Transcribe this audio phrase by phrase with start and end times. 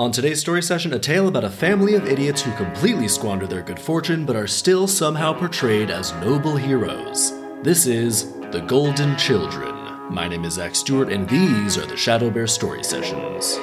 [0.00, 3.60] On today's story session, a tale about a family of idiots who completely squander their
[3.60, 7.34] good fortune but are still somehow portrayed as noble heroes.
[7.62, 9.74] This is The Golden Children.
[10.08, 13.58] My name is Zach Stewart, and these are the ShadowBear Story Sessions.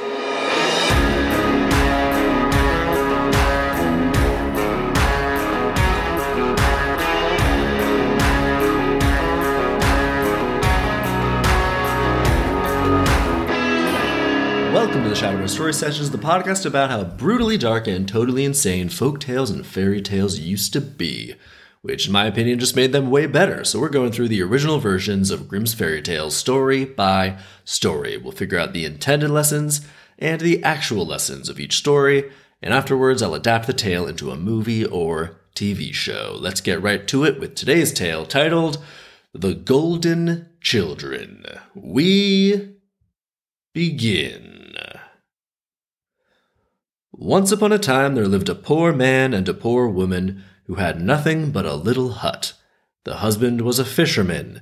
[14.87, 18.87] Welcome to the ShadowBear Story Sessions, the podcast about how brutally dark and totally insane
[18.87, 21.35] folk tales and fairy tales used to be,
[21.81, 23.65] which, in my opinion, just made them way better.
[23.65, 28.15] So we're going through the original versions of Grimm's fairy tales, story by story.
[28.15, 29.85] We'll figure out the intended lessons
[30.17, 32.31] and the actual lessons of each story,
[32.61, 36.37] and afterwards I'll adapt the tale into a movie or TV show.
[36.39, 38.81] Let's get right to it with today's tale titled
[39.33, 41.45] The Golden Children.
[41.75, 42.77] We
[43.73, 44.66] begin.
[47.19, 51.01] Once upon a time there lived a poor man and a poor woman who had
[51.01, 52.53] nothing but a little hut.
[53.05, 54.61] The husband was a fisherman,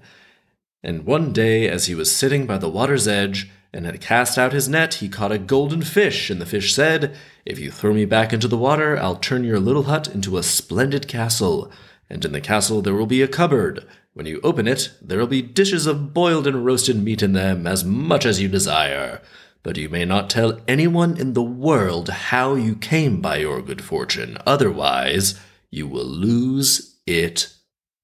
[0.82, 4.54] and one day as he was sitting by the water's edge and had cast out
[4.54, 7.14] his net, he caught a golden fish, and the fish said,
[7.46, 10.44] If you throw me back into the water, I'll turn your little hut into a
[10.44, 11.70] splendid castle,
[12.10, 13.86] and in the castle there will be a cupboard.
[14.14, 17.68] When you open it, there will be dishes of boiled and roasted meat in them,
[17.68, 19.22] as much as you desire
[19.66, 23.84] but you may not tell anyone in the world how you came by your good
[23.84, 24.38] fortune.
[24.46, 25.40] Otherwise,
[25.72, 27.52] you will lose it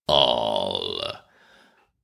[0.07, 0.99] all.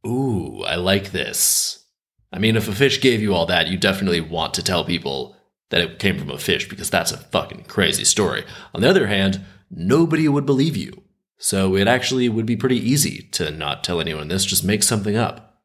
[0.06, 1.86] Ooh, I like this.
[2.32, 5.36] I mean, if a fish gave you all that, you definitely want to tell people
[5.72, 8.44] that it came from a fish because that's a fucking crazy story.
[8.76, 11.02] On the other hand, nobody would believe you.
[11.40, 15.16] So it actually would be pretty easy to not tell anyone this, just make something
[15.16, 15.64] up.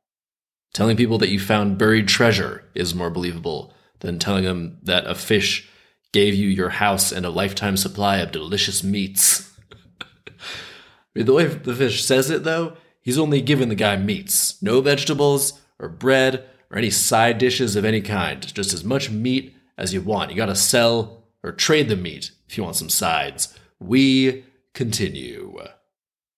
[0.72, 5.14] Telling people that you found buried treasure is more believable than telling them that a
[5.14, 5.68] fish
[6.12, 9.50] gave you your house and a lifetime supply of delicious meats.
[11.14, 14.60] the way the fish says it, though, he's only given the guy meats.
[14.62, 18.52] No vegetables or bread or any side dishes of any kind.
[18.54, 20.30] Just as much meat as you want.
[20.30, 23.56] You gotta sell or trade the meat if you want some sides.
[23.80, 25.58] We continue.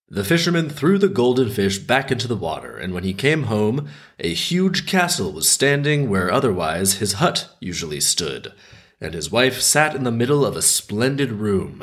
[0.08, 3.88] The fisherman threw the golden fish back into the water, and when he came home,
[4.18, 8.52] a huge castle was standing where otherwise his hut usually stood,
[9.00, 11.82] and his wife sat in the middle of a splendid room.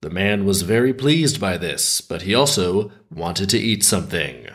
[0.00, 4.48] The man was very pleased by this, but he also wanted to eat something.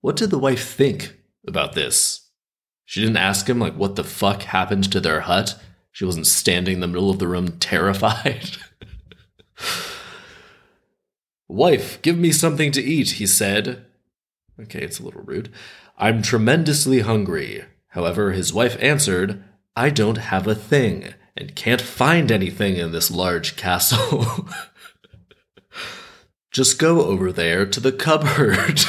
[0.00, 2.30] What did the wife think about this?
[2.86, 5.60] She didn't ask him, like, what the fuck happened to their hut?
[5.92, 8.56] She wasn't standing in the middle of the room terrified.
[11.48, 13.86] Wife, give me something to eat, he said.
[14.60, 15.50] Okay, it's a little rude.
[15.96, 17.64] I'm tremendously hungry.
[17.88, 19.42] However, his wife answered,
[19.74, 24.48] I don't have a thing and can't find anything in this large castle.
[26.50, 28.80] Just go over there to the cupboard.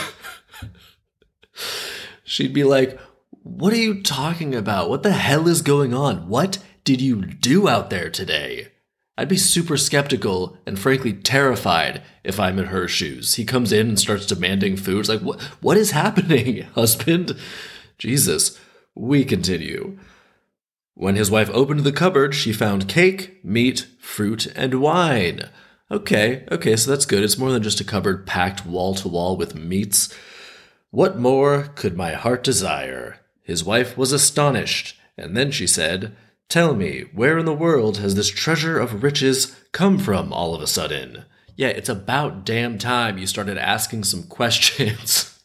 [2.24, 3.00] She'd be like,
[3.44, 4.90] What are you talking about?
[4.90, 6.28] What the hell is going on?
[6.28, 8.70] What did you do out there today?
[9.20, 13.36] I'd be super skeptical and frankly terrified if I'm in her shoes.
[13.36, 15.02] He comes in and starts demanding food.
[15.02, 17.38] It's like, what, what is happening, husband?
[17.98, 18.58] Jesus.
[18.96, 20.00] We continue.
[20.94, 25.50] When his wife opened the cupboard, she found cake, meat, fruit, and wine.
[25.92, 27.22] Okay, okay, so that's good.
[27.22, 30.16] It's more than just a cupboard packed wall to wall with meats.
[30.92, 33.20] What more could my heart desire?
[33.44, 36.16] His wife was astonished, and then she said,
[36.50, 40.64] Tell me, where in the world has this treasure of riches come from all of
[40.64, 41.26] a sudden?
[41.56, 45.40] Yeah, it's about damn time you started asking some questions.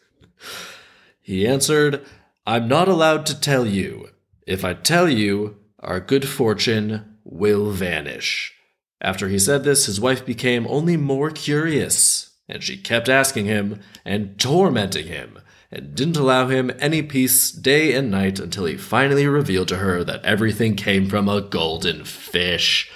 [1.21, 2.03] he answered,
[2.47, 4.09] I'm not allowed to tell you.
[4.47, 8.55] If I tell you, our good fortune will vanish.
[8.99, 13.81] After he said this, his wife became only more curious, and she kept asking him
[14.07, 15.39] and tormenting him
[15.75, 20.05] and didn't allow him any peace day and night until he finally revealed to her
[20.05, 22.91] that everything came from a golden fish.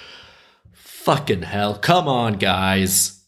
[0.71, 3.23] Fucking hell, come on, guys.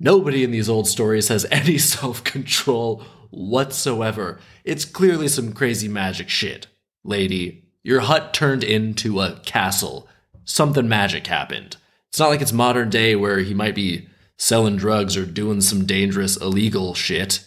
[0.00, 4.40] Nobody in these old stories has any self control whatsoever.
[4.64, 6.66] It's clearly some crazy magic shit.
[7.04, 10.08] Lady, your hut turned into a castle.
[10.44, 11.76] Something magic happened.
[12.08, 14.08] It's not like it's modern day where he might be
[14.38, 17.44] selling drugs or doing some dangerous illegal shit.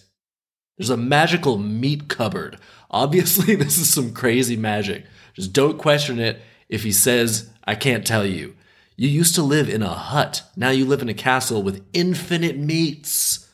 [0.77, 2.57] There's a magical meat cupboard.
[2.89, 5.05] Obviously, this is some crazy magic.
[5.33, 8.55] Just don't question it if he says, I can't tell you.
[8.97, 10.43] You used to live in a hut.
[10.55, 13.49] Now you live in a castle with infinite meats.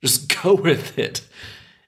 [0.00, 1.26] Just go with it.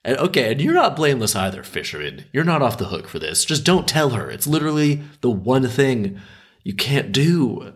[0.04, 2.24] And okay, and you're not blameless either, fisherman.
[2.32, 3.44] You're not off the hook for this.
[3.44, 4.30] Just don't tell her.
[4.30, 6.20] It's literally the one thing
[6.62, 7.72] you can't do.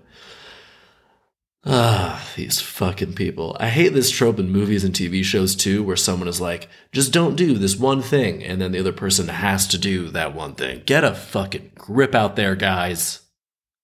[1.70, 3.54] Ah, these fucking people.
[3.60, 7.12] I hate this trope in movies and TV shows too, where someone is like, just
[7.12, 10.54] don't do this one thing, and then the other person has to do that one
[10.54, 10.82] thing.
[10.86, 13.20] Get a fucking grip out there, guys.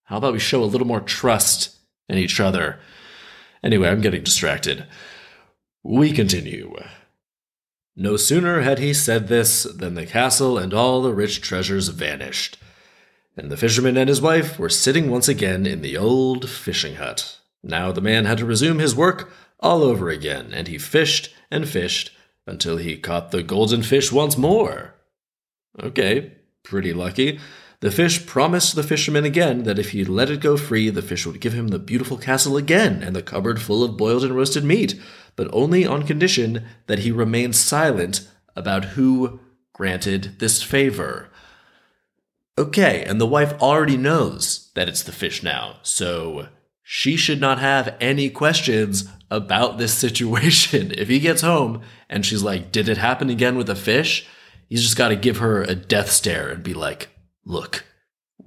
[0.05, 1.77] How about we show a little more trust
[2.09, 2.79] in each other?
[3.63, 4.87] Anyway, I'm getting distracted.
[5.83, 6.75] We continue.
[7.97, 12.57] No sooner had he said this than the castle and all the rich treasures vanished,
[13.37, 17.41] and the fisherman and his wife were sitting once again in the old fishing hut.
[17.65, 21.67] Now the man had to resume his work all over again, and he fished and
[21.67, 22.13] fished
[22.47, 24.95] until he caught the golden fish once more.
[25.83, 26.33] Okay,
[26.63, 27.41] pretty lucky.
[27.81, 31.27] The fish promised the fisherman again that if he let it go free, the fish
[31.27, 34.65] would give him the beautiful castle again and the cupboard full of boiled and roasted
[34.65, 35.01] meat,
[35.35, 39.41] but only on condition that he remained silent about who
[39.73, 41.31] granted this favor.
[42.57, 46.49] Okay, and the wife already knows that it's the fish now, so
[46.87, 50.93] she should not have any questions about this situation.
[50.99, 54.29] If he gets home and she's like, Did it happen again with a fish?
[54.69, 57.09] He's just got to give her a death stare and be like,
[57.45, 57.85] Look,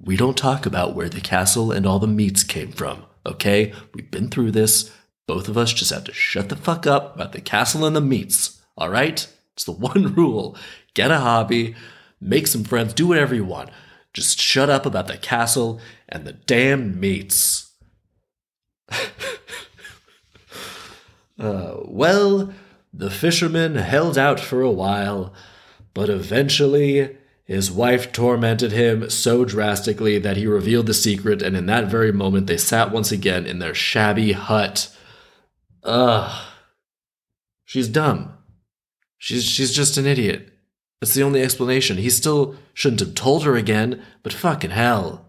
[0.00, 3.72] we don't talk about where the castle and all the meats came from, okay?
[3.92, 4.92] We've been through this.
[5.26, 8.00] Both of us just have to shut the fuck up about the castle and the
[8.00, 9.28] meats, all right?
[9.54, 10.56] It's the one rule.
[10.94, 11.74] Get a hobby,
[12.20, 13.70] make some friends, do whatever you want.
[14.14, 17.67] Just shut up about the castle and the damn meats.
[21.38, 22.52] uh, well,
[22.92, 25.32] the fisherman held out for a while,
[25.94, 31.66] but eventually his wife tormented him so drastically that he revealed the secret, and in
[31.66, 34.94] that very moment they sat once again in their shabby hut.
[35.82, 36.46] Ugh.
[37.64, 38.34] She's dumb.
[39.16, 40.52] She's she's just an idiot.
[41.00, 41.96] That's the only explanation.
[41.96, 45.26] He still shouldn't have told her again, but fucking hell.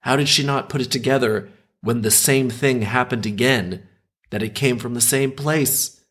[0.00, 1.48] How did she not put it together
[1.86, 3.86] when the same thing happened again,
[4.30, 6.04] that it came from the same place.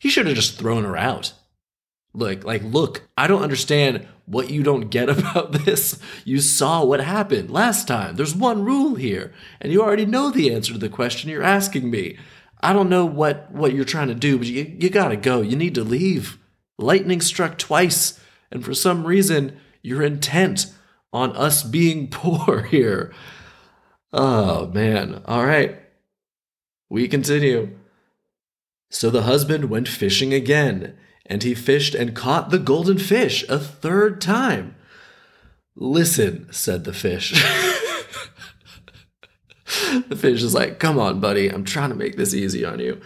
[0.00, 1.34] He should have just thrown her out.
[2.12, 6.00] Look, like, look, I don't understand what you don't get about this.
[6.24, 8.16] You saw what happened last time.
[8.16, 11.88] There's one rule here, and you already know the answer to the question you're asking
[11.88, 12.18] me.
[12.60, 15.42] I don't know what, what you're trying to do, but you, you gotta go.
[15.42, 16.38] You need to leave.
[16.76, 18.18] Lightning struck twice,
[18.50, 20.72] and for some reason, you're intent
[21.12, 23.14] on us being poor here.
[24.16, 25.22] Oh, man.
[25.26, 25.78] All right.
[26.88, 27.76] We continue.
[28.88, 30.96] So the husband went fishing again,
[31.26, 34.74] and he fished and caught the golden fish a third time.
[35.74, 37.32] Listen, said the fish.
[40.08, 42.98] the fish is like, Come on, buddy, I'm trying to make this easy on you.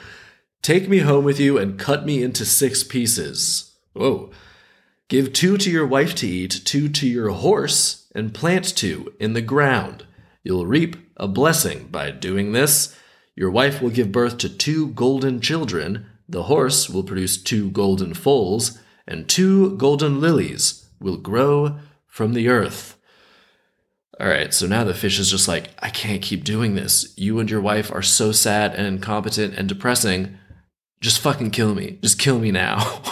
[0.63, 3.75] Take me home with you and cut me into six pieces.
[3.95, 4.31] Whoa.
[5.09, 9.33] Give two to your wife to eat, two to your horse, and plant two in
[9.33, 10.07] the ground.
[10.43, 12.97] You'll reap a blessing by doing this.
[13.37, 18.15] Your wife will give birth to two golden children, the horse will produce two golden
[18.15, 22.97] foals, and two golden lilies will grow from the earth.
[24.21, 27.15] All right, so now the fish is just like, I can't keep doing this.
[27.17, 30.39] You and your wife are so sad and incompetent and depressing.
[31.01, 31.99] Just fucking kill me.
[32.03, 33.03] Just kill me now.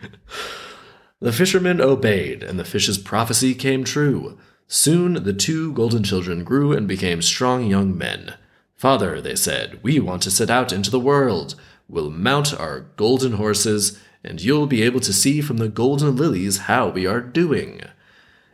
[1.20, 4.38] the fisherman obeyed, and the fish's prophecy came true.
[4.70, 8.34] Soon the two golden children grew and became strong young men.
[8.76, 11.54] Father, they said, we want to set out into the world.
[11.88, 16.58] We'll mount our golden horses, and you'll be able to see from the golden lilies
[16.58, 17.80] how we are doing.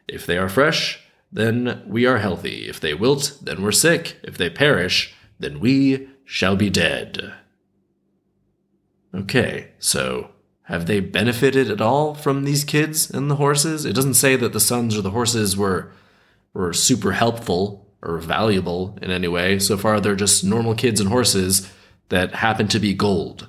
[0.07, 1.01] If they are fresh,
[1.33, 2.69] then we are healthy.
[2.69, 4.17] If they wilt, then we're sick.
[4.23, 7.35] If they perish, then we shall be dead.
[9.13, 10.31] Okay, so
[10.65, 13.85] have they benefited at all from these kids and the horses?
[13.85, 15.91] It doesn't say that the sons or the horses were
[16.55, 19.59] or super helpful or valuable in any way.
[19.59, 21.71] So far, they're just normal kids and horses
[22.11, 23.49] that happen to be gold.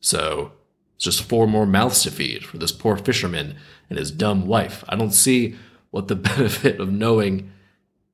[0.00, 0.52] So
[0.96, 3.56] it's just four more mouths to feed for this poor fisherman
[3.90, 4.84] and his dumb wife.
[4.88, 5.56] I don't see
[5.90, 7.52] what the benefit of knowing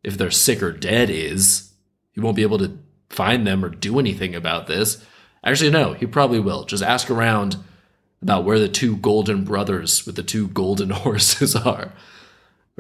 [0.03, 1.73] if they're sick or dead is.
[2.13, 2.79] He won't be able to
[3.11, 5.05] find them or do anything about this.
[5.45, 6.65] Actually, no, he probably will.
[6.65, 7.57] Just ask around
[8.21, 11.93] about where the two golden brothers with the two golden horses are.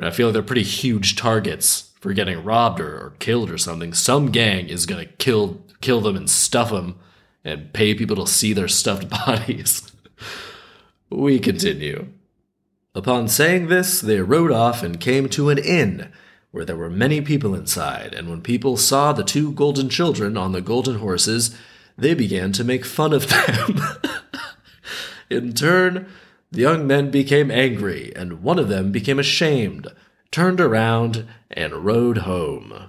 [0.07, 3.93] I feel like they're pretty huge targets for getting robbed or, or killed or something.
[3.93, 6.99] Some gang is gonna kill kill them and stuff them
[7.45, 9.91] and pay people to see their stuffed bodies.
[11.11, 12.09] we continue.
[12.95, 16.11] Upon saying this, they rode off and came to an inn
[16.51, 20.53] where there were many people inside, and when people saw the two golden children on
[20.53, 21.57] the golden horses,
[21.97, 23.81] they began to make fun of them.
[25.31, 26.09] In turn,
[26.51, 29.87] the young men became angry, and one of them became ashamed,
[30.31, 32.89] turned around, and rode home.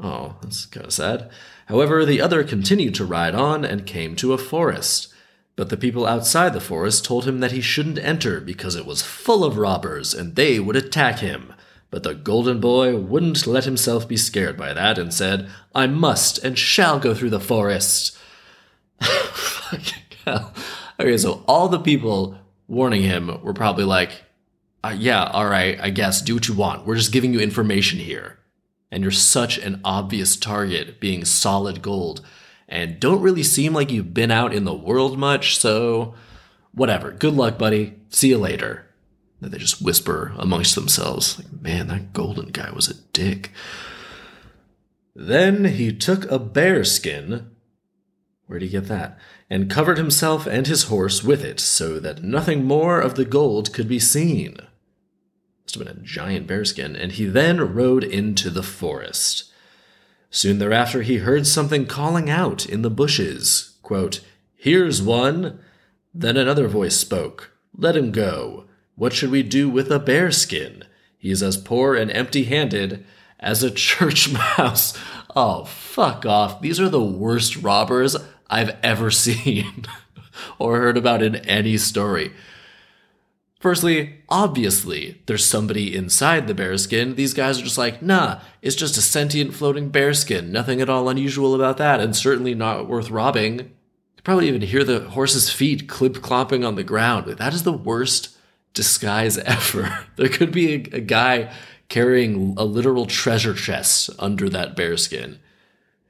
[0.00, 1.30] Oh, that's kind of sad.
[1.66, 5.12] However, the other continued to ride on and came to a forest.
[5.56, 9.02] But the people outside the forest told him that he shouldn't enter because it was
[9.02, 11.52] full of robbers and they would attack him.
[11.90, 16.38] But the golden boy wouldn't let himself be scared by that and said, I must
[16.38, 18.18] and shall go through the forest.
[19.00, 20.52] Fucking hell.
[20.98, 22.36] Okay, so all the people
[22.68, 24.24] warning him were probably like,
[24.82, 26.86] uh, yeah, all right, I guess, do what you want.
[26.86, 28.38] We're just giving you information here.
[28.90, 32.20] And you're such an obvious target, being solid gold,
[32.68, 36.14] and don't really seem like you've been out in the world much, so
[36.72, 37.10] whatever.
[37.10, 37.94] Good luck, buddy.
[38.10, 38.86] See you later.
[39.40, 43.50] And they just whisper amongst themselves, like, man, that golden guy was a dick.
[45.14, 47.50] Then he took a bear skin.
[48.46, 49.18] Where'd he get that?
[49.48, 53.72] And covered himself and his horse with it, so that nothing more of the gold
[53.72, 54.58] could be seen
[55.74, 59.50] must have been a giant bearskin, and he then rode into the forest.
[60.30, 63.76] Soon thereafter, he heard something calling out in the bushes.
[63.82, 64.20] Quote,
[64.54, 65.60] Here's one.
[66.12, 67.52] Then another voice spoke.
[67.76, 68.66] Let him go.
[68.94, 70.84] What should we do with a bearskin?
[71.18, 73.04] He is as poor and empty handed
[73.40, 74.96] as a church mouse.
[75.34, 76.60] Oh, fuck off.
[76.60, 78.16] These are the worst robbers
[78.54, 79.86] I've ever seen
[80.58, 82.32] or heard about in any story.
[83.58, 87.14] Firstly, obviously, there's somebody inside the bearskin.
[87.14, 90.52] These guys are just like, nah, it's just a sentient floating bearskin.
[90.52, 93.60] Nothing at all unusual about that, and certainly not worth robbing.
[93.60, 97.26] You probably even hear the horse's feet clip clomping on the ground.
[97.26, 98.36] That is the worst
[98.74, 100.06] disguise ever.
[100.16, 101.50] There could be a, a guy
[101.88, 105.38] carrying a literal treasure chest under that bearskin.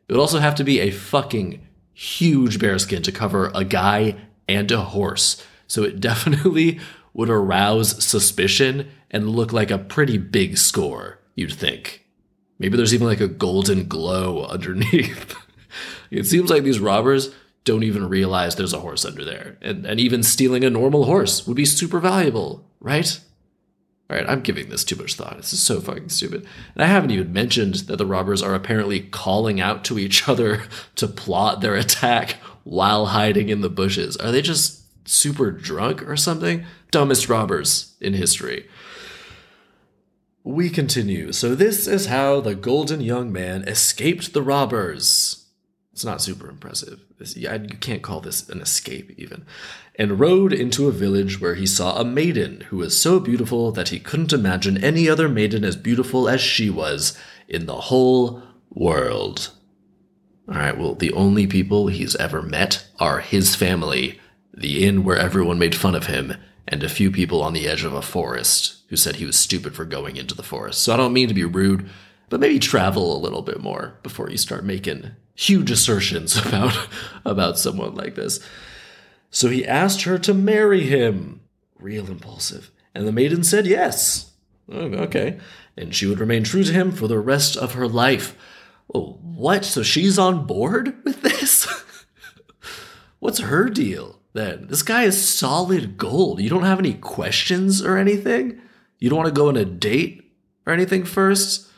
[0.08, 4.16] It would also have to be a fucking huge bearskin to cover a guy
[4.48, 5.42] and a horse.
[5.66, 6.80] So it definitely
[7.14, 12.04] would arouse suspicion and look like a pretty big score, you'd think.
[12.58, 15.36] Maybe there's even like a golden glow underneath.
[16.10, 17.30] it seems like these robbers
[17.64, 19.56] don't even realize there's a horse under there.
[19.62, 23.18] And, and even stealing a normal horse would be super valuable, right?
[24.10, 25.38] All right, I'm giving this too much thought.
[25.38, 26.46] This is so fucking stupid.
[26.74, 30.64] And I haven't even mentioned that the robbers are apparently calling out to each other
[30.96, 32.32] to plot their attack
[32.64, 34.16] while hiding in the bushes.
[34.18, 36.64] Are they just super drunk or something?
[36.94, 38.68] dumbest robbers in history.
[40.44, 41.32] We continue.
[41.32, 45.43] So, this is how the golden young man escaped the robbers.
[45.94, 47.02] It's not super impressive.
[47.36, 47.48] you
[47.78, 49.46] can't call this an escape, even.
[49.94, 53.90] And rode into a village where he saw a maiden who was so beautiful that
[53.90, 59.52] he couldn't imagine any other maiden as beautiful as she was in the whole world.
[60.48, 64.18] All right, well, the only people he's ever met are his family,
[64.52, 66.34] the inn where everyone made fun of him,
[66.66, 69.76] and a few people on the edge of a forest who said he was stupid
[69.76, 70.82] for going into the forest.
[70.82, 71.88] So I don't mean to be rude,
[72.30, 76.88] but maybe travel a little bit more before you start making huge assertions about
[77.24, 78.40] about someone like this.
[79.30, 81.40] So he asked her to marry him.
[81.78, 82.70] Real impulsive.
[82.94, 84.32] And the maiden said yes.
[84.70, 85.38] Oh, okay.
[85.76, 88.36] And she would remain true to him for the rest of her life.
[88.94, 89.64] Oh, what?
[89.64, 91.66] So she's on board with this?
[93.18, 94.20] What's her deal?
[94.34, 94.66] then.
[94.68, 96.40] This guy is solid gold.
[96.40, 98.60] You don't have any questions or anything?
[98.98, 100.30] You don't want to go on a date
[100.66, 101.70] or anything first?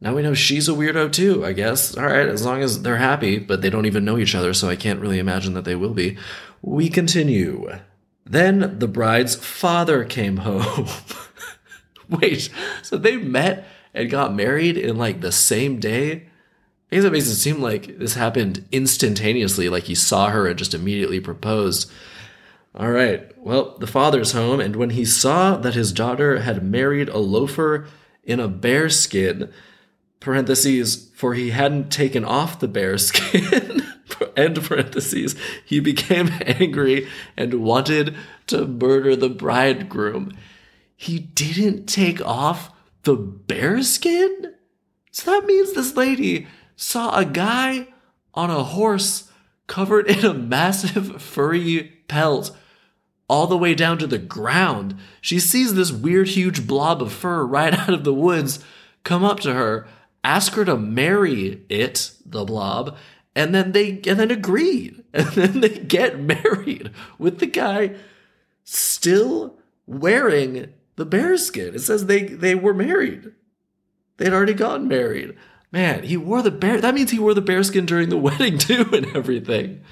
[0.00, 1.96] Now we know she's a weirdo too, I guess.
[1.96, 4.68] All right, as long as they're happy, but they don't even know each other, so
[4.68, 6.16] I can't really imagine that they will be.
[6.62, 7.70] We continue.
[8.24, 10.86] Then the bride's father came home.
[12.08, 12.48] Wait,
[12.82, 16.26] so they met and got married in like the same day?
[16.90, 20.58] I guess it makes it seem like this happened instantaneously, like he saw her and
[20.58, 21.90] just immediately proposed.
[22.74, 27.08] All right, well, the father's home, and when he saw that his daughter had married
[27.08, 27.86] a loafer
[28.24, 29.52] in a bear skin,
[30.20, 33.82] parentheses, for he hadn't taken off the bear skin,
[34.36, 35.34] end parentheses,
[35.64, 38.14] he became angry and wanted
[38.46, 40.32] to murder the bridegroom.
[40.96, 42.70] He didn't take off
[43.02, 44.54] the bear skin?
[45.10, 46.46] So that means this lady
[46.76, 47.88] saw a guy
[48.34, 49.30] on a horse
[49.66, 52.56] covered in a massive furry pelt
[53.28, 54.96] all the way down to the ground.
[55.20, 58.64] She sees this weird, huge blob of fur right out of the woods
[59.04, 59.86] come up to her,
[60.24, 62.96] ask her to marry it, the blob,
[63.34, 65.04] and then they and then agreed.
[65.12, 67.96] And then they get married with the guy
[68.62, 71.74] still wearing the bearskin.
[71.74, 73.32] It says they they were married.
[74.18, 75.34] They'd already gotten married.
[75.72, 76.80] Man, he wore the bear.
[76.80, 79.82] That means he wore the bearskin during the wedding too, and everything.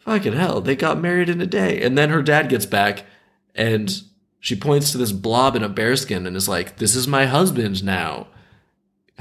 [0.00, 3.04] Fucking hell, they got married in a day, and then her dad gets back,
[3.54, 4.02] and
[4.40, 7.84] She points to this blob in a bearskin and is like, This is my husband
[7.84, 8.26] now.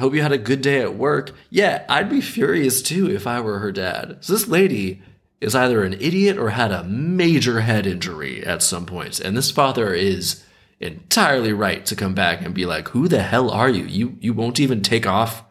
[0.01, 1.31] Hope you had a good day at work.
[1.51, 4.17] Yeah, I'd be furious too if I were her dad.
[4.21, 4.99] So this lady
[5.39, 9.19] is either an idiot or had a major head injury at some point.
[9.19, 10.43] And this father is
[10.79, 13.85] entirely right to come back and be like, "Who the hell are you?
[13.85, 15.43] You you won't even take off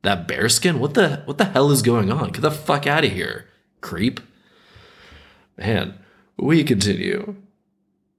[0.00, 0.78] that bearskin?
[0.78, 2.30] What the what the hell is going on?
[2.30, 3.44] Get the fuck out of here,
[3.82, 4.20] creep."
[5.58, 5.98] Man,
[6.38, 7.36] we continue.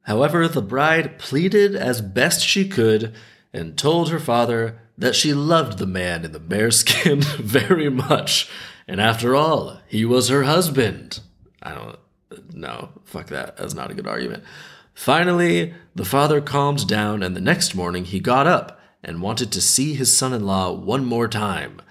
[0.03, 3.15] However, the bride pleaded as best she could
[3.51, 8.49] and told her father that she loved the man in the bearskin very much,
[8.87, 11.21] and after all, he was her husband.
[11.61, 11.99] I don't
[12.53, 13.57] no, fuck that.
[13.57, 14.43] That's not a good argument.
[14.93, 19.61] Finally, the father calmed down, and the next morning he got up and wanted to
[19.61, 21.81] see his son in law one more time.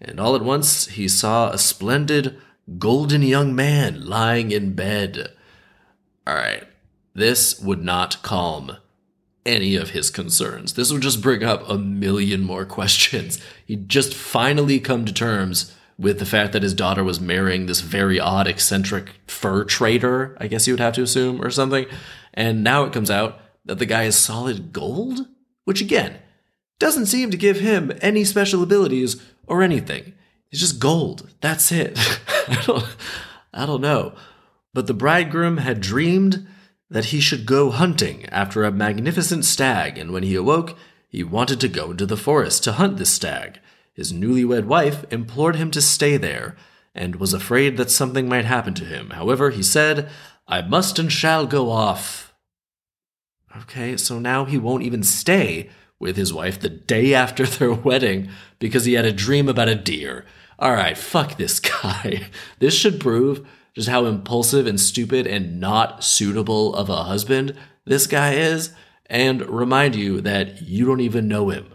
[0.00, 2.38] And all at once he saw a splendid,
[2.78, 5.32] golden young man lying in bed.
[6.26, 6.64] All right,
[7.14, 8.76] this would not calm
[9.48, 10.74] any of his concerns.
[10.74, 13.40] This would just bring up a million more questions.
[13.66, 17.80] He'd just finally come to terms with the fact that his daughter was marrying this
[17.80, 21.86] very odd, eccentric fur trader, I guess you would have to assume, or something.
[22.34, 25.26] And now it comes out that the guy is solid gold,
[25.64, 26.18] which again,
[26.78, 30.12] doesn't seem to give him any special abilities or anything.
[30.50, 31.28] He's just gold.
[31.40, 31.98] That's it.
[32.48, 32.96] I don't
[33.52, 34.12] I don't know.
[34.72, 36.46] But the bridegroom had dreamed
[36.90, 40.76] that he should go hunting after a magnificent stag, and when he awoke,
[41.08, 43.60] he wanted to go into the forest to hunt this stag.
[43.92, 46.56] His newlywed wife implored him to stay there,
[46.94, 49.10] and was afraid that something might happen to him.
[49.10, 50.08] However, he said,
[50.46, 52.34] I must and shall go off.
[53.56, 58.28] Okay, so now he won't even stay with his wife the day after their wedding
[58.58, 60.24] because he had a dream about a deer.
[60.58, 62.28] All right, fuck this guy.
[62.58, 63.46] This should prove
[63.78, 68.72] just how impulsive and stupid and not suitable of a husband this guy is,
[69.06, 71.72] and remind you that you don't even know him.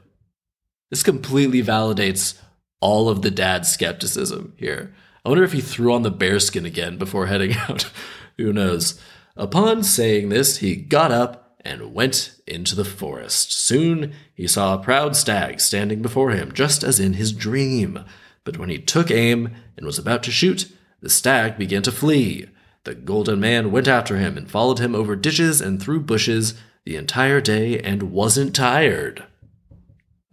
[0.90, 2.38] This completely validates
[2.82, 4.94] all of the dad's skepticism here.
[5.24, 7.90] I wonder if he threw on the bearskin again before heading out.
[8.38, 9.00] Who knows?
[9.38, 13.54] Upon saying this, he got up and went into the forest.
[13.54, 18.04] Soon he saw a proud stag standing before him, just as in his dream.
[18.44, 20.70] But when he took aim and was about to shoot,
[21.04, 22.48] the stag began to flee.
[22.86, 26.54] The golden man went after him and followed him over ditches and through bushes
[26.86, 29.26] the entire day and wasn't tired.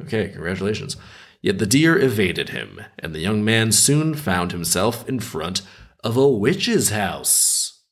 [0.00, 0.96] Okay, congratulations.
[1.42, 5.62] Yet the deer evaded him, and the young man soon found himself in front
[6.04, 7.82] of a witch's house.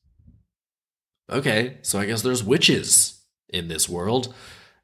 [1.29, 4.33] Okay, so I guess there's witches in this world.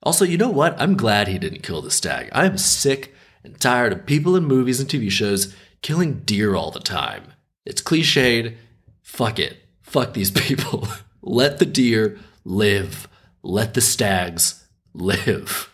[0.03, 0.79] Also, you know what?
[0.79, 2.27] I'm glad he didn't kill the stag.
[2.33, 6.81] I'm sick and tired of people in movies and TV shows killing deer all the
[6.81, 7.31] time.
[7.65, 8.55] It's cliched.
[9.01, 9.57] Fuck it.
[9.81, 10.87] Fuck these people.
[11.21, 13.07] Let the deer live.
[13.41, 15.71] Let the stags live.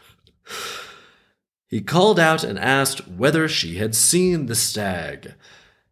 [1.67, 5.35] He called out and asked whether she had seen the stag.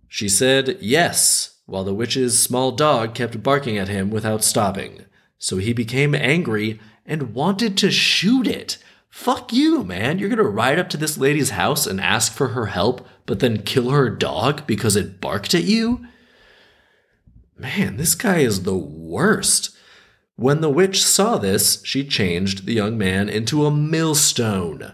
[0.07, 5.05] She said yes, while the witch's small dog kept barking at him without stopping.
[5.37, 8.77] So he became angry and wanted to shoot it.
[9.09, 10.19] Fuck you, man.
[10.19, 13.63] You're gonna ride up to this lady's house and ask for her help, but then
[13.63, 16.05] kill her dog because it barked at you?
[17.57, 19.75] Man, this guy is the worst.
[20.35, 24.93] When the witch saw this, she changed the young man into a millstone.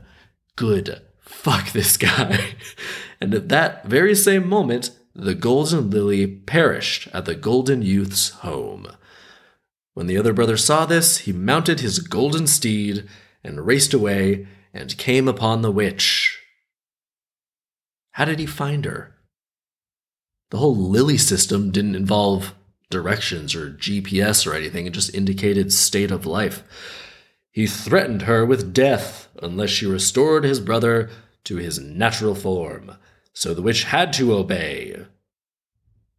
[0.56, 1.02] Good.
[1.20, 2.56] Fuck this guy.
[3.22, 8.88] and at that very same moment, the golden lily perished at the golden youth's home.
[9.94, 13.08] When the other brother saw this, he mounted his golden steed
[13.46, 16.40] and raced away and came upon the witch.
[18.12, 19.16] How did he find her?
[20.52, 22.54] The whole lily system didn't involve
[22.90, 26.64] directions or GPS or anything, it just indicated state of life.
[27.52, 31.10] He threatened her with death unless she restored his brother
[31.46, 32.98] to his natural form.
[33.34, 35.06] So the witch had to obey.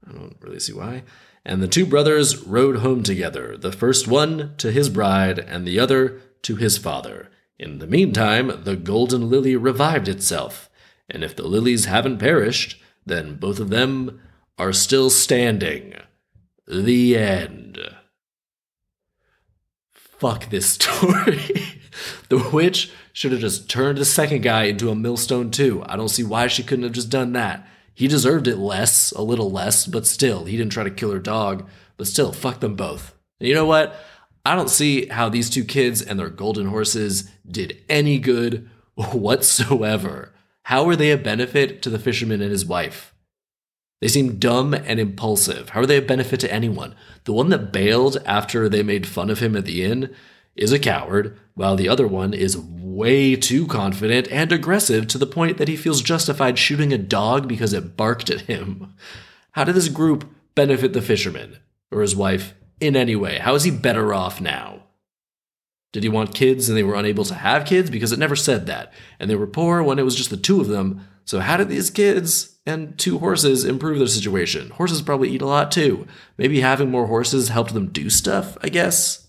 [0.06, 1.02] I don't really see why.
[1.44, 5.78] And the two brothers rode home together, the first one to his bride, and the
[5.78, 7.28] other to his father.
[7.58, 10.70] In the meantime, the golden lily revived itself,
[11.10, 14.20] and if the lilies haven't perished, then both of them
[14.56, 15.94] are still standing.
[16.68, 17.78] The end.
[19.92, 21.80] Fuck this story.
[22.28, 25.82] the witch should have just turned the second guy into a millstone too.
[25.86, 27.66] I don't see why she couldn't have just done that.
[27.92, 31.18] He deserved it less, a little less, but still, he didn't try to kill her
[31.18, 31.68] dog.
[31.96, 33.14] But still, fuck them both.
[33.40, 33.98] And you know what?
[34.46, 40.32] I don't see how these two kids and their golden horses did any good whatsoever.
[40.62, 43.12] How were they a benefit to the fisherman and his wife?
[44.00, 45.70] They seem dumb and impulsive.
[45.70, 46.94] How are they a benefit to anyone?
[47.24, 50.14] The one that bailed after they made fun of him at the inn,
[50.54, 55.26] is a coward, while the other one is way too confident and aggressive to the
[55.26, 58.94] point that he feels justified shooting a dog because it barked at him.
[59.52, 61.58] How did this group benefit the fisherman
[61.90, 63.38] or his wife in any way?
[63.38, 64.82] How is he better off now?
[65.92, 67.88] Did he want kids and they were unable to have kids?
[67.88, 68.92] Because it never said that.
[69.18, 71.08] And they were poor when it was just the two of them.
[71.24, 74.70] So, how did these kids and two horses improve their situation?
[74.70, 76.06] Horses probably eat a lot too.
[76.36, 79.26] Maybe having more horses helped them do stuff, I guess.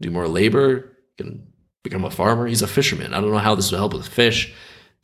[0.00, 1.52] Do more labor, can
[1.82, 2.46] become a farmer.
[2.46, 3.14] He's a fisherman.
[3.14, 4.54] I don't know how this will help with fish.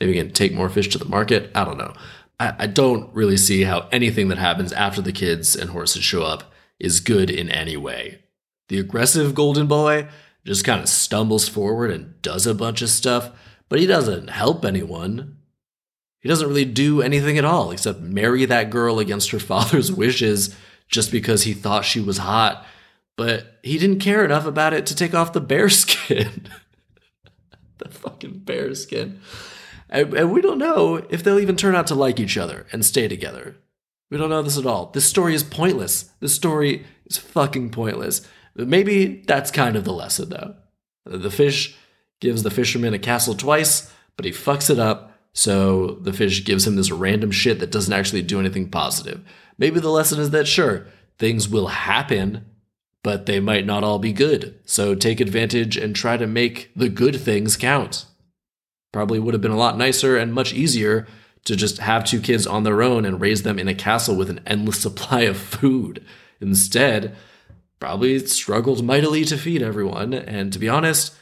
[0.01, 1.51] Maybe he can take more fish to the market.
[1.55, 1.95] I don't know.
[2.39, 6.23] I, I don't really see how anything that happens after the kids and horses show
[6.23, 8.21] up is good in any way.
[8.69, 10.09] The aggressive golden boy
[10.45, 13.31] just kind of stumbles forward and does a bunch of stuff,
[13.69, 15.39] but he doesn't help anyone.
[16.21, 20.55] He doesn't really do anything at all except marry that girl against her father's wishes
[20.89, 22.65] just because he thought she was hot,
[23.17, 26.49] but he didn't care enough about it to take off the bear skin.
[27.79, 29.21] the fucking bear skin.
[29.91, 32.85] And, and, we don't know if they'll even turn out to like each other and
[32.85, 33.57] stay together.
[34.11, 34.87] We don't know this at all.
[34.87, 36.11] This story is pointless.
[36.21, 38.27] This story is fucking pointless.
[38.55, 40.55] Maybe that's kind of the lesson, though.
[41.05, 41.77] The fish
[42.21, 46.67] gives the fisherman a castle twice, but he fucks it up, so the fish gives
[46.67, 49.23] him this random shit that doesn't actually do anything positive.
[49.59, 50.87] Maybe the lesson is that, sure,
[51.19, 52.47] things will happen,
[53.05, 54.59] but they might not all be good.
[54.65, 58.07] So take advantage and try to make the good things count.
[58.93, 61.07] Probably would have been a lot nicer and much easier
[61.49, 64.29] to just have two kids on their own and raise them in a castle with
[64.29, 66.05] an endless supply of food.
[66.43, 67.17] Instead,
[67.81, 70.13] probably struggled mightily to feed everyone.
[70.13, 71.15] And to be honest,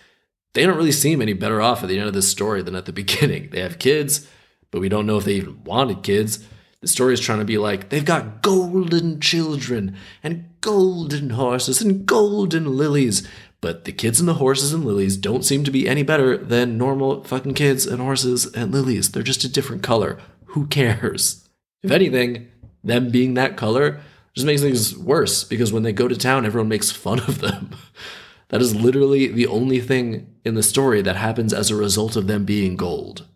[0.53, 2.87] they don't really seem any better off at the end of this story than at
[2.87, 3.51] the beginning.
[3.51, 4.29] They have kids,
[4.73, 6.45] but we don't know if they even wanted kids.
[6.81, 12.05] The story is trying to be like they've got golden children and golden horses and
[12.05, 13.29] golden lilies.
[13.61, 16.79] But the kids and the horses and lilies don't seem to be any better than
[16.79, 19.11] normal fucking kids and horses and lilies.
[19.11, 20.19] They're just a different color.
[20.47, 21.49] Who cares?
[21.83, 22.49] If anything,
[22.85, 24.01] them being that color
[24.35, 27.71] just makes things worse because when they go to town, everyone makes fun of them.
[28.49, 32.27] that is literally the only thing in the story that happens as a result of
[32.27, 33.27] them being gold.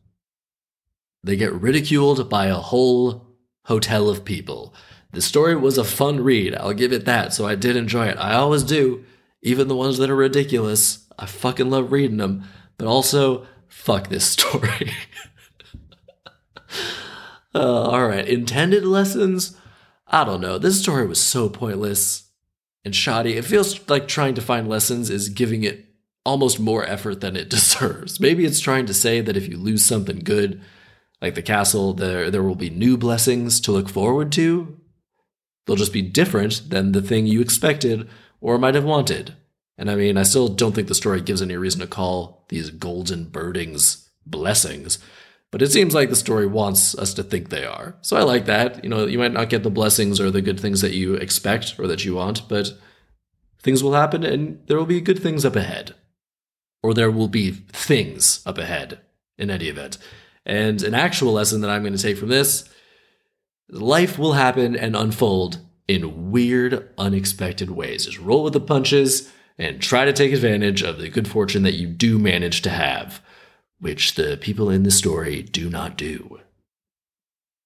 [1.23, 3.27] They get ridiculed by a whole
[3.65, 4.75] hotel of people.
[5.13, 8.17] The story was a fun read, I'll give it that, so I did enjoy it.
[8.19, 9.05] I always do,
[9.43, 11.07] even the ones that are ridiculous.
[11.19, 12.45] I fucking love reading them,
[12.79, 14.93] but also, fuck this story.
[17.55, 19.57] uh, all right, intended lessons
[20.11, 20.59] I don't know.
[20.59, 22.31] This story was so pointless
[22.85, 23.37] and shoddy.
[23.37, 25.87] It feels like trying to find lessons is giving it
[26.27, 28.19] almost more effort than it deserves.
[28.19, 30.61] Maybe it's trying to say that if you lose something good,
[31.23, 34.77] like the castle, there there will be new blessings to look forward to.
[35.67, 38.09] They'll just be different than the thing you expected
[38.41, 39.35] or might have wanted.
[39.79, 42.71] And I mean, I still don't think the story gives any reason to call these
[42.71, 44.99] golden birdings blessings.
[45.51, 47.97] But it seems like the story wants us to think they are.
[48.03, 48.85] So I like that.
[48.85, 51.75] You know, you might not get the blessings or the good things that you expect
[51.79, 52.73] or that you want, but
[53.61, 55.95] things will happen and there will be good things up ahead.
[56.83, 59.01] Or there will be things up ahead
[59.39, 59.99] in any event.
[60.47, 62.69] And an actual lesson that I'm going to take from this
[63.69, 65.59] life will happen and unfold
[65.91, 68.07] in weird, unexpected ways.
[68.07, 71.75] Just roll with the punches and try to take advantage of the good fortune that
[71.75, 73.21] you do manage to have
[73.81, 76.39] which the people in the story do not do.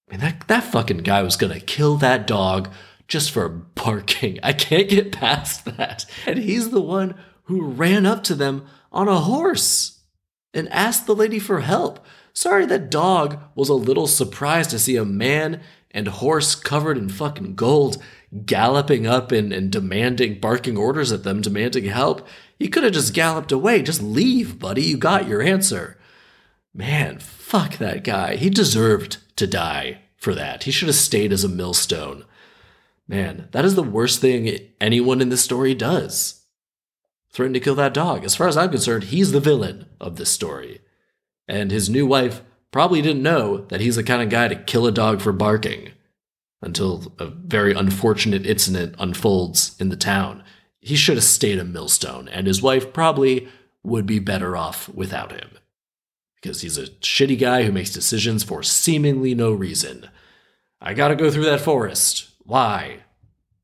[0.07, 2.69] I mean, that, that fucking guy was gonna kill that dog
[3.07, 4.39] just for barking.
[4.43, 6.05] I can't get past that.
[6.25, 9.99] And he's the one who ran up to them on a horse
[10.53, 12.03] and asked the lady for help.
[12.33, 15.61] Sorry, that dog was a little surprised to see a man
[15.95, 17.97] and horse covered in fucking gold
[18.45, 22.27] galloping up and, and demanding, barking orders at them, demanding help.
[22.59, 23.81] He could have just galloped away.
[23.81, 24.83] Just leave, buddy.
[24.83, 25.97] You got your answer.
[26.73, 28.35] Man, fuck that guy.
[28.35, 30.63] He deserved to die for that.
[30.63, 32.25] He should have stayed as a millstone.
[33.07, 36.41] Man, that is the worst thing anyone in this story does.
[37.31, 38.25] Threaten to kill that dog.
[38.25, 40.81] As far as I'm concerned, he's the villain of this story.
[41.47, 42.41] And his new wife
[42.75, 45.91] probably didn't know that he's the kind of guy to kill a dog for barking
[46.61, 50.43] until a very unfortunate incident unfolds in the town.
[50.81, 53.47] He should have stayed a millstone, and his wife probably
[53.81, 55.51] would be better off without him
[56.35, 60.09] because he's a shitty guy who makes decisions for seemingly no reason.
[60.81, 62.29] I gotta go through that forest.
[62.43, 63.03] Why?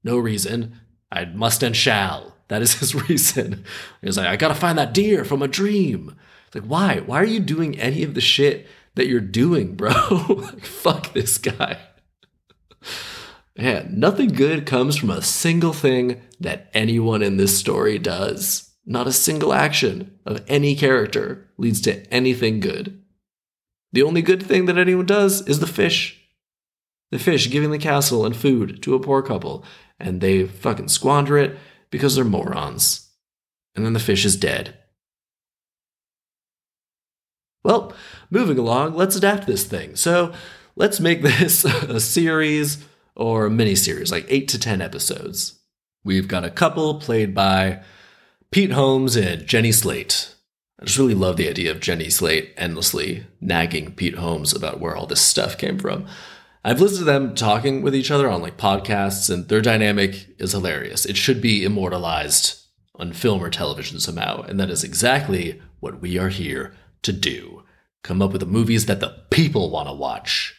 [0.05, 0.79] No reason.
[1.11, 2.37] I must and shall.
[2.47, 3.65] That is his reason.
[4.01, 6.15] He's like, I gotta find that deer from a dream.
[6.47, 7.01] It's like, why?
[7.05, 9.91] Why are you doing any of the shit that you're doing, bro?
[10.29, 11.77] like, fuck this guy.
[13.57, 18.71] Man, nothing good comes from a single thing that anyone in this story does.
[18.85, 23.01] Not a single action of any character leads to anything good.
[23.93, 26.19] The only good thing that anyone does is the fish.
[27.11, 29.65] The fish giving the castle and food to a poor couple,
[29.99, 31.57] and they fucking squander it
[31.89, 33.09] because they're morons.
[33.75, 34.77] And then the fish is dead.
[37.63, 37.93] Well,
[38.29, 39.95] moving along, let's adapt this thing.
[39.95, 40.33] So
[40.75, 42.83] let's make this a series
[43.15, 45.59] or a mini series, like eight to 10 episodes.
[46.03, 47.83] We've got a couple played by
[48.49, 50.33] Pete Holmes and Jenny Slate.
[50.81, 54.95] I just really love the idea of Jenny Slate endlessly nagging Pete Holmes about where
[54.95, 56.07] all this stuff came from.
[56.63, 60.51] I've listened to them talking with each other on like podcasts, and their dynamic is
[60.51, 61.05] hilarious.
[61.05, 62.59] It should be immortalized
[62.95, 67.63] on film or television somehow, and that is exactly what we are here to do.
[68.03, 70.55] Come up with the movies that the people want to watch.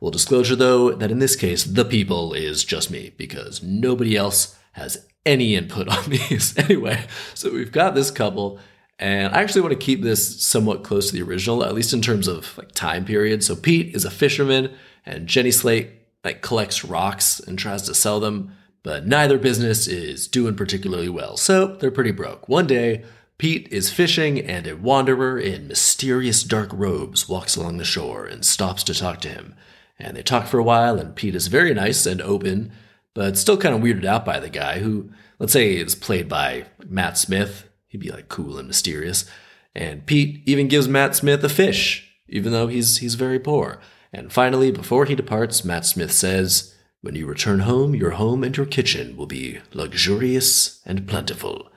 [0.00, 4.56] Full disclosure though, that in this case, the people is just me, because nobody else
[4.72, 6.56] has any input on these.
[6.58, 8.58] anyway, so we've got this couple,
[8.98, 12.02] and I actually want to keep this somewhat close to the original, at least in
[12.02, 13.42] terms of like time period.
[13.42, 14.72] So Pete is a fisherman,
[15.04, 15.90] and Jenny Slate
[16.24, 21.36] like collects rocks and tries to sell them, but neither business is doing particularly well.
[21.36, 22.48] So they're pretty broke.
[22.48, 23.04] One day,
[23.36, 28.44] Pete is fishing, and a wanderer in mysterious dark robes walks along the shore and
[28.44, 29.54] stops to talk to him.
[29.98, 32.72] And they talk for a while, and Pete is very nice and open,
[33.12, 36.66] but still kind of weirded out by the guy who, let's say, is played by
[36.86, 37.68] Matt Smith.
[37.88, 39.28] He'd be like cool and mysterious.
[39.74, 43.80] And Pete even gives Matt Smith a fish, even though he's he's very poor.
[44.12, 48.56] And finally, before he departs, Matt Smith says, When you return home, your home and
[48.56, 51.68] your kitchen will be luxurious and plentiful.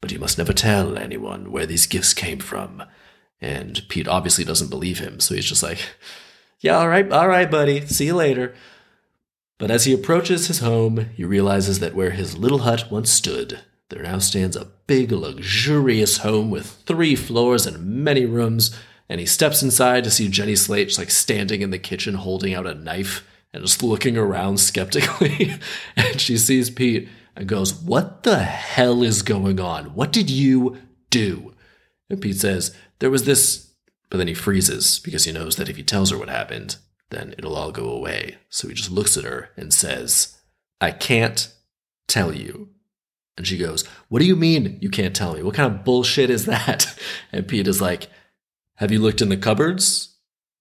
[0.00, 2.82] But you must never tell anyone where these gifts came from.
[3.40, 5.78] And Pete obviously doesn't believe him, so he's just like,
[6.60, 7.86] yeah, all right, all right, buddy.
[7.86, 8.54] See you later.
[9.58, 13.60] But as he approaches his home, he realizes that where his little hut once stood,
[13.88, 18.76] there now stands a big, luxurious home with three floors and many rooms.
[19.08, 22.54] And he steps inside to see Jenny Slate just like standing in the kitchen holding
[22.54, 25.54] out a knife and just looking around skeptically.
[25.96, 29.94] and she sees Pete and goes, What the hell is going on?
[29.94, 30.78] What did you
[31.10, 31.54] do?
[32.10, 33.66] And Pete says, There was this
[34.10, 36.76] but then he freezes because he knows that if he tells her what happened,
[37.10, 38.38] then it'll all go away.
[38.48, 40.38] So he just looks at her and says,
[40.80, 41.52] I can't
[42.06, 42.70] tell you.
[43.36, 45.42] And she goes, What do you mean you can't tell me?
[45.42, 46.98] What kind of bullshit is that?
[47.32, 48.08] And Pete is like,
[48.76, 50.14] Have you looked in the cupboards?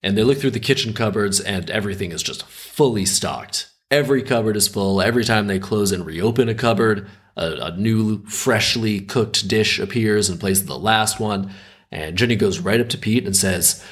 [0.04, 3.72] And they look through the kitchen cupboards, and everything is just fully stocked.
[3.92, 5.02] Every cupboard is full.
[5.02, 10.30] Every time they close and reopen a cupboard, a, a new, freshly cooked dish appears
[10.30, 11.52] in place of the last one.
[11.92, 13.84] And Jenny goes right up to Pete and says,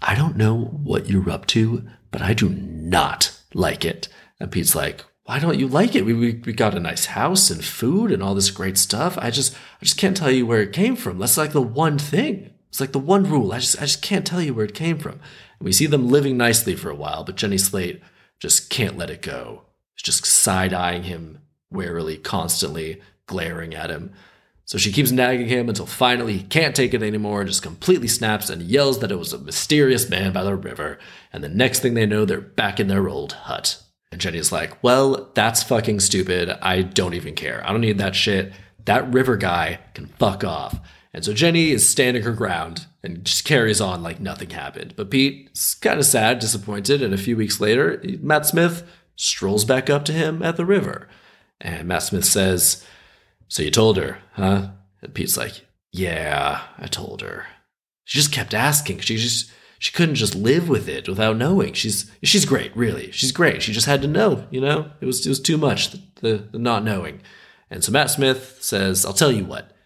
[0.00, 4.08] I don't know what you're up to, but I do not like it.
[4.38, 6.04] And Pete's like, why don't you like it?
[6.04, 9.16] We, we, we got a nice house and food and all this great stuff.
[9.18, 11.18] I just I just can't tell you where it came from.
[11.18, 12.50] That's like the one thing.
[12.68, 13.52] It's like the one rule.
[13.52, 15.12] I just I just can't tell you where it came from.
[15.12, 15.20] And
[15.60, 18.02] we see them living nicely for a while, but Jenny Slate
[18.42, 19.62] just can't let it go.
[19.94, 21.38] She's just side eyeing him
[21.70, 24.12] warily, constantly glaring at him.
[24.64, 28.08] So she keeps nagging him until finally he can't take it anymore and just completely
[28.08, 30.98] snaps and yells that it was a mysterious man by the river.
[31.32, 33.80] And the next thing they know, they're back in their old hut.
[34.10, 36.50] And Jenny's like, well, that's fucking stupid.
[36.50, 37.62] I don't even care.
[37.64, 38.52] I don't need that shit.
[38.86, 40.80] That river guy can fuck off.
[41.14, 44.94] And so Jenny is standing her ground and just carries on like nothing happened.
[44.96, 48.82] But Pete's kind of sad, disappointed, and a few weeks later, Matt Smith
[49.16, 51.08] strolls back up to him at the river.
[51.60, 52.84] And Matt Smith says,
[53.52, 54.68] so you told her, huh?
[55.02, 57.44] And Pete's like, Yeah, I told her.
[58.04, 59.00] She just kept asking.
[59.00, 61.74] She just she couldn't just live with it without knowing.
[61.74, 63.12] She's she's great, really.
[63.12, 63.60] She's great.
[63.60, 64.90] She just had to know, you know?
[65.02, 67.20] It was it was too much, the, the, the not knowing.
[67.70, 69.76] And so Matt Smith says, I'll tell you what.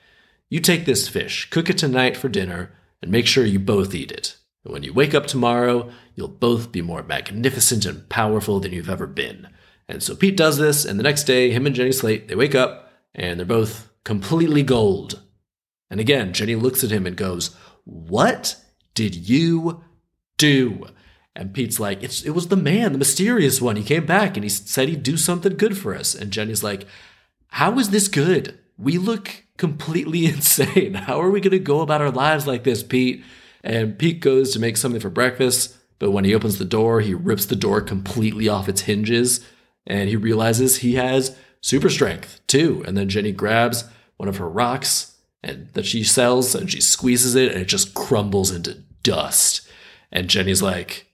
[0.48, 4.12] You take this fish, cook it tonight for dinner, and make sure you both eat
[4.12, 4.36] it.
[4.64, 8.90] And when you wake up tomorrow, you'll both be more magnificent and powerful than you've
[8.90, 9.48] ever been.
[9.88, 12.54] And so Pete does this, and the next day, him and Jenny Slate, they wake
[12.54, 15.20] up, and they're both completely gold.
[15.90, 17.54] And again, Jenny looks at him and goes,
[17.84, 18.56] What
[18.94, 19.84] did you
[20.38, 20.86] do?
[21.34, 23.76] And Pete's like, It was the man, the mysterious one.
[23.76, 26.14] He came back and he said he'd do something good for us.
[26.14, 26.86] And Jenny's like,
[27.48, 28.58] How is this good?
[28.76, 30.94] We look completely insane.
[30.94, 33.24] How are we going to go about our lives like this, Pete?
[33.62, 37.14] And Pete goes to make something for breakfast, but when he opens the door, he
[37.14, 39.44] rips the door completely off its hinges
[39.86, 42.84] and he realizes he has super strength too.
[42.86, 43.84] And then Jenny grabs
[44.16, 47.94] one of her rocks and that she sells and she squeezes it and it just
[47.94, 49.68] crumbles into dust.
[50.12, 51.06] And Jenny's like,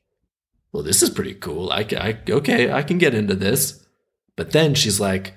[0.72, 1.70] well, this is pretty cool.
[1.70, 3.85] I, I okay, I can get into this.
[4.37, 5.35] But then she's like,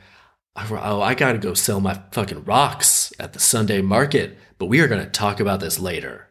[0.55, 4.87] oh, I gotta go sell my fucking rocks at the Sunday market, but we are
[4.87, 6.27] to talk about this later.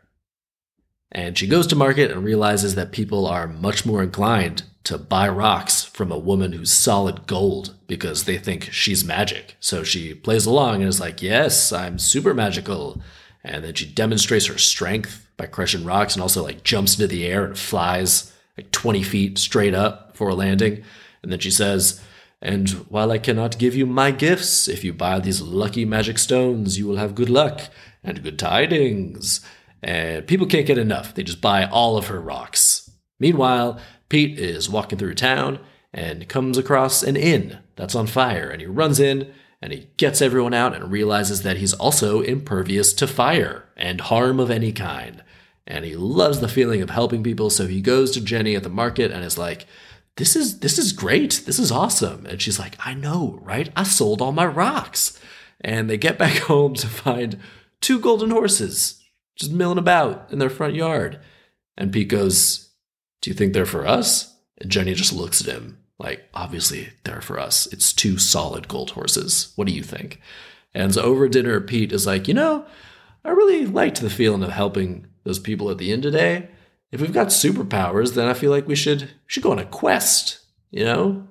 [1.12, 5.28] And she goes to market and realizes that people are much more inclined to buy
[5.28, 9.56] rocks from a woman who's solid gold because they think she's magic.
[9.60, 13.00] So she plays along and is like, Yes, I'm super magical.
[13.42, 17.26] And then she demonstrates her strength by crushing rocks and also like jumps into the
[17.26, 20.82] air and flies like 20 feet straight up for a landing.
[21.22, 22.00] And then she says,
[22.44, 26.78] And while I cannot give you my gifts, if you buy these lucky magic stones,
[26.78, 27.62] you will have good luck
[28.04, 29.40] and good tidings.
[29.82, 31.14] And people can't get enough.
[31.14, 32.90] They just buy all of her rocks.
[33.18, 33.80] Meanwhile,
[34.10, 35.58] Pete is walking through town
[35.90, 38.50] and comes across an inn that's on fire.
[38.50, 42.92] And he runs in and he gets everyone out and realizes that he's also impervious
[42.92, 45.24] to fire and harm of any kind.
[45.66, 48.68] And he loves the feeling of helping people, so he goes to Jenny at the
[48.68, 49.66] market and is like,
[50.16, 51.42] "This is this is great.
[51.46, 53.70] This is awesome." And she's like, "I know, right?
[53.76, 55.20] I sold all my rocks."
[55.60, 57.38] And they get back home to find
[57.80, 59.02] two golden horses
[59.36, 61.20] just milling about in their front yard.
[61.76, 62.70] And Pete goes,
[63.20, 64.36] Do you think they're for us?
[64.58, 67.66] And Jenny just looks at him like, Obviously, they're for us.
[67.72, 69.52] It's two solid gold horses.
[69.56, 70.20] What do you think?
[70.72, 72.66] And so over dinner, Pete is like, You know,
[73.24, 76.48] I really liked the feeling of helping those people at the end today.
[76.94, 80.38] If we've got superpowers, then I feel like we should should go on a quest,
[80.70, 81.26] you know?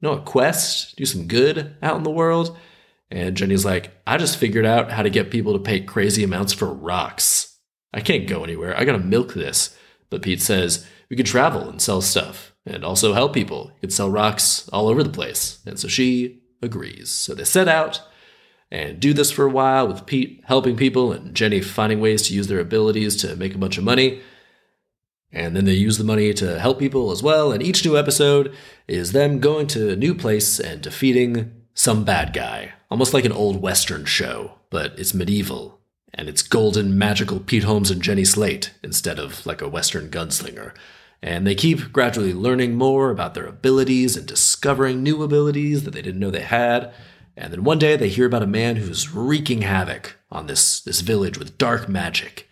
[0.00, 2.56] You know, a quest, do some good out in the world.
[3.10, 6.52] And Jenny's like, I just figured out how to get people to pay crazy amounts
[6.52, 7.58] for rocks.
[7.92, 8.78] I can't go anywhere.
[8.78, 9.76] I gotta milk this.
[10.08, 13.72] But Pete says, we could travel and sell stuff and also help people.
[13.74, 15.58] You could sell rocks all over the place.
[15.66, 17.10] And so she agrees.
[17.10, 18.00] So they set out
[18.70, 22.34] and do this for a while with Pete helping people and Jenny finding ways to
[22.34, 24.20] use their abilities to make a bunch of money.
[25.32, 27.52] And then they use the money to help people as well.
[27.52, 28.54] And each new episode
[28.86, 33.32] is them going to a new place and defeating some bad guy, almost like an
[33.32, 35.80] old Western show, but it's medieval.
[36.12, 40.74] And it's golden, magical Pete Holmes and Jenny Slate instead of like a Western gunslinger.
[41.22, 46.02] And they keep gradually learning more about their abilities and discovering new abilities that they
[46.02, 46.92] didn't know they had.
[47.36, 51.00] And then one day they hear about a man who's wreaking havoc on this, this
[51.00, 52.48] village with dark magic.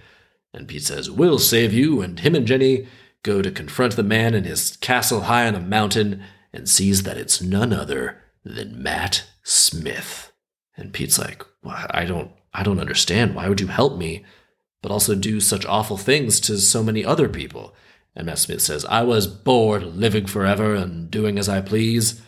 [0.53, 2.01] And Pete says, We'll save you.
[2.03, 2.87] And him and Jenny
[3.23, 7.17] go to confront the man in his castle high on a mountain and sees that
[7.17, 10.33] it's none other than Matt Smith.
[10.77, 13.35] And Pete's like, well, I don't I don't understand.
[13.35, 14.25] Why would you help me,
[14.83, 17.75] but also do such awful things to so many other people?
[18.17, 22.21] And Matt Smith says, I was bored living forever and doing as I please.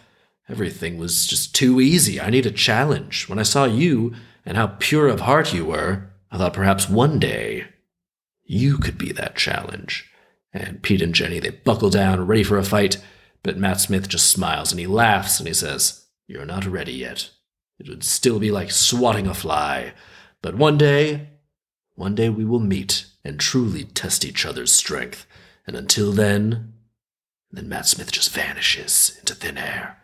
[0.49, 2.21] Everything was just too easy.
[2.21, 3.29] I need a challenge.
[3.29, 4.15] When I saw you
[4.47, 7.67] and how pure of heart you were, I thought perhaps one day
[8.45, 10.11] you could be that challenge.
[10.53, 12.99] And Pete and Jenny, they buckle down, ready for a fight,
[13.43, 17.31] but Matt Smith just smiles and he laughs and he says, You're not ready yet.
[17.79, 19.93] It would still be like swatting a fly.
[20.43, 21.29] But one day,
[21.95, 25.27] one day we will meet and truly test each other's strength.
[25.67, 26.75] And until then,
[27.51, 29.99] then Matt Smith just vanishes into thin air.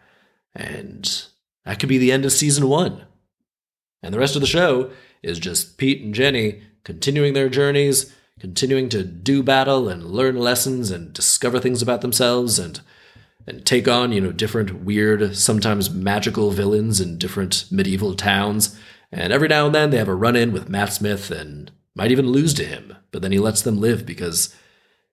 [0.54, 1.24] And
[1.64, 3.02] that could be the end of season one.
[4.02, 4.90] And the rest of the show
[5.22, 10.90] is just Pete and Jenny continuing their journeys, continuing to do battle and learn lessons
[10.90, 12.80] and discover things about themselves and
[13.46, 18.78] and take on, you know, different weird, sometimes magical villains in different medieval towns.
[19.10, 22.12] And every now and then they have a run in with Matt Smith and might
[22.12, 24.54] even lose to him, but then he lets them live because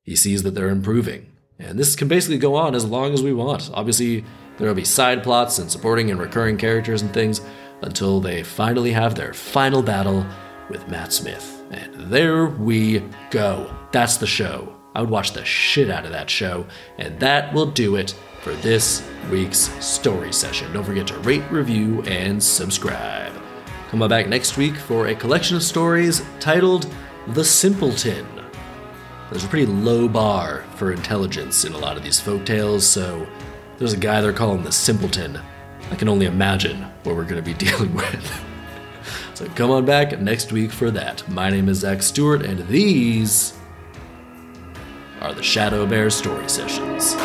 [0.03, 1.31] he sees that they're improving.
[1.57, 3.71] And this can basically go on as long as we want.
[3.73, 4.25] Obviously,
[4.57, 7.39] there will be side plots and supporting and recurring characters and things
[7.81, 10.25] until they finally have their final battle
[10.69, 11.54] with Matt Smith.
[11.75, 13.75] And there we go.
[13.91, 14.73] That's the show.
[14.95, 16.65] I would watch the shit out of that show.
[16.97, 20.71] And that will do it for this week's story session.
[20.71, 23.33] Don't forget to rate, review, and subscribe.
[23.89, 26.89] Come on back next week for a collection of stories titled
[27.27, 28.25] The Simpleton.
[29.29, 33.27] There's a pretty low bar for intelligence in a lot of these folk tales, so
[33.77, 35.39] there's a guy they're calling the Simpleton.
[35.91, 38.54] I can only imagine what we're going to be dealing with.
[39.35, 41.27] So come on back next week for that.
[41.27, 43.53] My name is Zach Stewart, and these
[45.19, 47.15] are the ShadowBear Story Sessions.